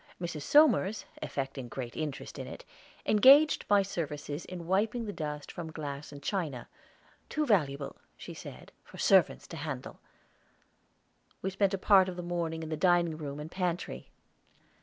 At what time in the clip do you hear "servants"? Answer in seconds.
8.97-9.45